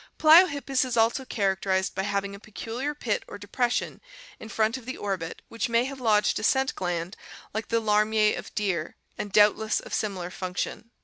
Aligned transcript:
Pliohip 0.17 0.65
pus 0.65 0.83
is 0.83 0.97
also 0.97 1.25
characterized 1.25 1.93
by 1.93 2.01
having 2.01 2.33
a 2.33 2.39
pe 2.39 2.51
culiar 2.51 2.99
pit 2.99 3.23
or 3.27 3.37
depression 3.37 4.01
in 4.39 4.49
front 4.49 4.75
of 4.75 4.87
the 4.87 4.97
orbit 4.97 5.43
which 5.47 5.69
may 5.69 5.83
have 5.85 6.01
lodged 6.01 6.39
a 6.39 6.43
scent 6.43 6.73
gland 6.73 7.15
like 7.53 7.67
the 7.67 7.79
larmier 7.79 8.35
of 8.35 8.51
deer 8.55 8.95
and 9.15 9.31
doubt 9.31 9.57
less 9.59 9.79
of 9.79 9.93
similar 9.93 10.31
function. 10.31 10.89